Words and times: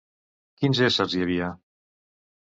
Quins 0.61 0.79
éssers 0.87 1.13
hi 1.17 1.21
havia? 1.25 1.49